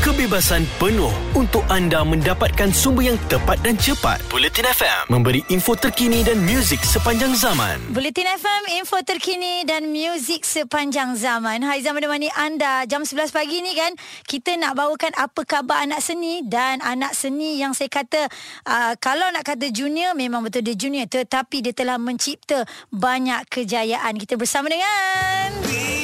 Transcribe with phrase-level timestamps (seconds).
[0.00, 4.16] Kebebasan penuh untuk anda mendapatkan sumber yang tepat dan cepat.
[4.32, 7.76] Bulletin FM memberi info terkini dan muzik sepanjang zaman.
[7.92, 11.60] Bulletin FM, info terkini dan muzik sepanjang zaman.
[11.60, 13.92] Hai zaman menemani anda jam 11 pagi ni kan.
[14.24, 18.24] Kita nak bawakan apa khabar anak seni dan anak seni yang saya kata
[18.72, 24.16] uh, kalau nak kata junior memang betul dia junior tetapi dia telah mencipta banyak kejayaan.
[24.16, 25.99] Kita bersama dengan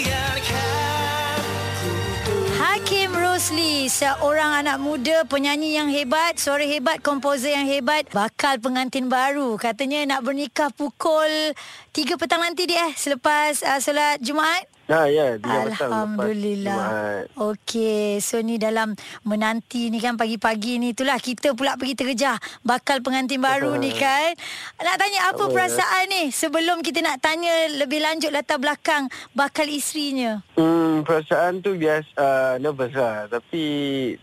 [3.87, 9.55] Seorang anak muda penyanyi yang hebat, suara hebat, komposer yang hebat, bakal pengantin baru.
[9.55, 11.55] Katanya nak bernikah pukul
[11.95, 14.76] 3 petang nanti dia eh selepas uh, solat Jumaat.
[14.87, 17.27] Ha, ya, tiga petang Alhamdulillah.
[17.35, 18.95] Okey, so ni dalam
[19.27, 24.39] menanti ni kan pagi-pagi ni itulah kita pula pergi terjah bakal pengantin baru ni kan.
[24.79, 25.51] Nak tanya apa Apa?
[25.51, 27.51] perasaan ni sebelum kita nak tanya
[27.83, 30.47] lebih lanjut latar belakang bakal isterinya.
[30.55, 33.27] Hmm, perasaan tu biasa uh, nervous lah.
[33.27, 33.65] Tapi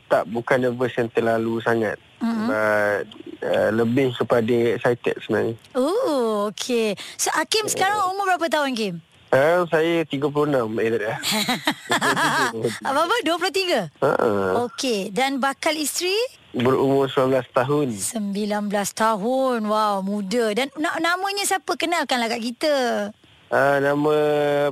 [0.07, 1.99] tak bukan nervous yang terlalu sangat.
[2.23, 3.03] But,
[3.43, 5.59] uh, lebih kepada excited sebenarnya.
[5.75, 6.95] Oh, okey.
[7.19, 9.03] So Hakim sekarang umur berapa tahun Kim?
[9.33, 10.29] Uh, saya 36.
[10.77, 11.13] Eh, tak ada.
[12.87, 13.89] Apa-apa 23?
[13.97, 16.13] Uh, Okey, dan bakal isteri
[16.53, 17.87] berumur 19 tahun.
[17.97, 19.59] 19 tahun.
[19.65, 20.53] Wow, muda.
[20.53, 21.73] Dan na- namanya siapa?
[21.73, 22.75] Kenalkanlah kat kita.
[23.49, 24.15] Uh, nama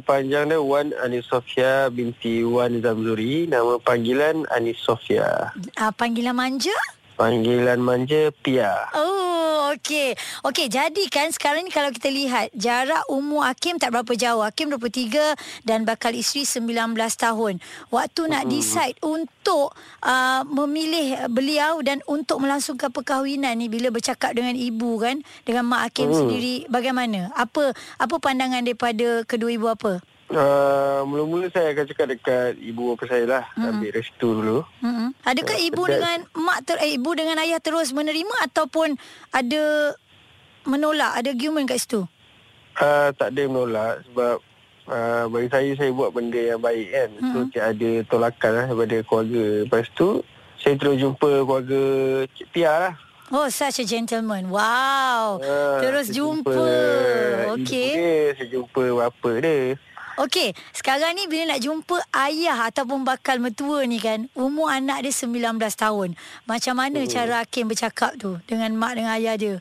[0.02, 3.46] panjang dia Wan Anis Sofia binti Wan Zamzuri.
[3.46, 5.54] Nama panggilan Anis Sofia.
[5.74, 6.74] Uh, panggilan manja?
[7.14, 8.90] Panggilan manja Pia.
[8.94, 9.21] Oh,
[9.74, 10.10] okey.
[10.44, 14.44] Okey, jadi kan sekarang ni kalau kita lihat jarak umur Hakim tak berapa jauh.
[14.44, 17.58] Hakim 23 dan bakal isteri 19 tahun.
[17.90, 24.54] Waktu nak decide untuk uh, memilih beliau dan untuk melangsungkan perkahwinan ni bila bercakap dengan
[24.54, 26.28] ibu kan, dengan mak Hakim Hmm.
[26.28, 27.32] sendiri bagaimana?
[27.34, 30.04] Apa apa pandangan daripada kedua ibu apa?
[30.32, 33.44] Uh, mula-mula saya akan cakap dekat ibu bapa saya lah.
[33.60, 33.76] Hmm.
[33.76, 34.60] Ambil restu dulu.
[34.80, 35.12] Mm-mm.
[35.28, 38.96] Adakah Ya, ibu dengan mak ter, eh, ibu dengan ayah terus menerima ataupun
[39.36, 39.92] ada
[40.64, 42.08] menolak, ada argument kat situ?
[42.80, 44.40] Uh, tak ada menolak sebab
[44.88, 47.10] uh, bagi saya saya buat benda yang baik kan.
[47.12, 47.32] Mm-hmm.
[47.36, 49.46] So tak ada tolakan lah daripada keluarga.
[49.68, 50.10] Lepas tu
[50.64, 51.82] saya terus jumpa keluarga
[52.40, 52.96] Cik Pia lah.
[53.32, 54.52] Oh, such a gentleman.
[54.52, 55.40] Wow.
[55.40, 56.52] Ah, terus jumpa.
[57.56, 57.92] Okey.
[57.96, 59.80] dia, saya jumpa bapa dia.
[60.22, 61.98] Okey, sekarang ni bila nak jumpa
[62.30, 66.14] ayah ataupun bakal mertua ni kan, umur anak dia 19 tahun.
[66.46, 67.10] Macam mana Hmm.
[67.10, 69.58] cara Hakim bercakap tu dengan mak dengan ayah dia?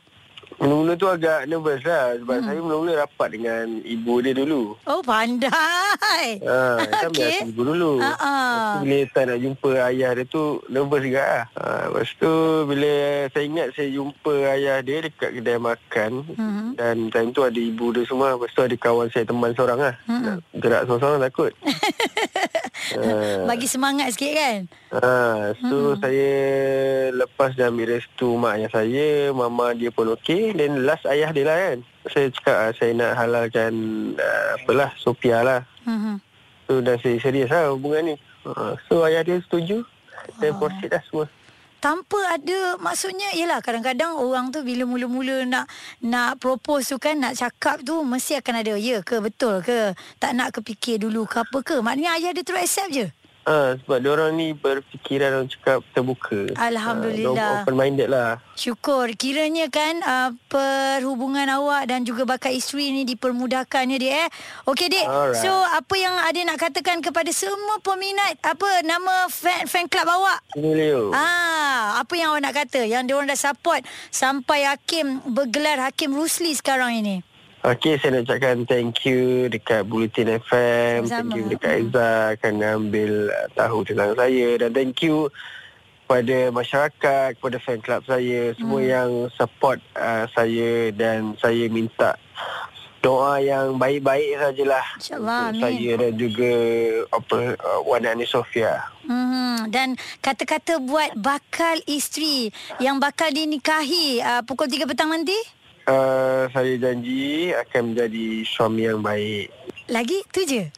[0.61, 2.45] Mula-mula tu agak nervous lah sebab Hmm.
[2.45, 4.77] saya mula-mula rapat dengan ibu dia dulu.
[4.83, 6.37] Oh, pandai.
[6.39, 7.17] Ha, kan Okey.
[7.17, 7.91] biasa ibu dulu.
[7.97, 11.43] Lepas tu bila tak nak jumpa ayah dia tu nervous juga lah.
[11.55, 12.33] Ha, lepas tu
[12.63, 12.93] bila
[13.27, 16.65] saya ingat saya jumpa ayah dia dekat kedai makan Mhm.
[16.75, 18.33] dan time tu ada ibu dia semua.
[18.33, 19.95] Lepas tu ada kawan saya teman seorang lah.
[20.05, 20.21] Mhm.
[20.21, 21.51] Nak gerak seorang-seorang takut.
[22.99, 24.59] ha, Bagi semangat sikit kan?
[24.95, 26.31] ha, so saya
[27.15, 30.51] lepas dah ambil restu mak ayah saya, mama dia pun okey.
[30.55, 31.77] Dan last ayah dia lah kan.
[32.11, 33.73] Saya cakap ah, saya nak halalkan
[34.17, 35.61] uh, apalah Sophia lah.
[35.87, 36.19] Mhm.
[36.67, 38.15] So dah saya serius lah hubungan ni.
[38.43, 39.85] Uh, so ayah dia setuju.
[40.37, 41.25] Saya proceed lah semua.
[41.81, 45.65] Tanpa ada maksudnya ialah kadang-kadang orang tu bila mula-mula nak
[46.05, 49.97] nak propose tu kan nak cakap tu mesti akan ada ya ke betul ke?
[50.21, 51.81] Tak nak kepikir dulu ke apa ke?
[51.81, 53.09] Maknanya ayah dia terus accept je
[53.41, 56.53] Ha, sebab dia orang ni berfikiran orang cakap terbuka.
[56.55, 57.65] Alhamdulillah.
[57.65, 58.37] open minded lah.
[58.53, 64.29] syukur kiranya kan uh, perhubungan awak dan juga bakal isteri ni dipermudahkannya dia eh
[64.69, 65.41] okey dik Alright.
[65.41, 70.45] so apa yang ada nak katakan kepada semua peminat apa nama fan fan club awak
[70.53, 71.09] Ini Leo.
[71.09, 72.85] Ah, apa yang awak nak kata?
[72.85, 73.81] Yang dia orang dah support
[74.13, 77.25] sampai Hakim bergelar Hakim Rusli sekarang ini.
[77.61, 81.05] Okey, saya nak ucapkan thank you dekat Bulletin FM.
[81.05, 81.29] Sama-sama.
[81.29, 84.47] Thank you dekat Aizah kerana ambil uh, tahu tentang saya.
[84.57, 85.29] Dan thank you
[86.01, 88.57] kepada masyarakat, kepada fan club saya.
[88.57, 88.89] Semua Hmm.
[88.89, 92.17] yang support uh, saya dan saya minta
[92.97, 94.85] doa yang baik-baik sajalah.
[94.97, 95.61] InsyaAllah, amin.
[95.61, 96.53] saya dan juga
[97.13, 98.89] apa, uh, Wan Ani Sofia.
[99.05, 102.49] Hmm, dan kata-kata buat bakal isteri
[102.81, 105.60] yang bakal dinikahi uh, pukul 3 petang nanti?
[105.91, 109.51] Uh, saya janji akan menjadi suami yang baik.
[109.91, 110.71] Lagi tu je.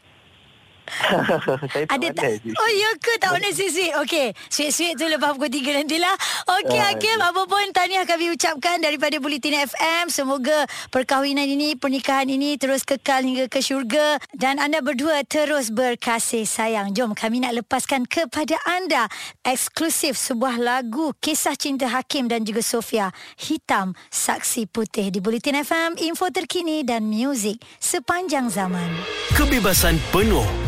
[1.74, 2.24] saya tak Ada tak?
[2.41, 2.53] pandai.
[2.53, 3.94] Oh ya ke tak boleh sweet-sweet?
[4.03, 6.15] Okey, sweet-sweet tu lepas pukul 3 nantilah.
[6.59, 10.09] Okey Ah, Hakim, apa pun tahniah kami ucapkan daripada Bulletin FM.
[10.09, 14.19] Semoga perkahwinan ini, pernikahan ini terus kekal hingga ke syurga.
[14.33, 16.91] Dan anda berdua terus berkasih sayang.
[16.91, 19.07] Jom kami nak lepaskan kepada anda
[19.44, 23.12] eksklusif sebuah lagu kisah cinta Hakim dan juga Sofia.
[23.38, 25.95] Hitam Saksi Putih di Bulletin FM.
[26.01, 28.88] Info terkini dan muzik sepanjang zaman.
[29.33, 30.45] Kebebasan penuh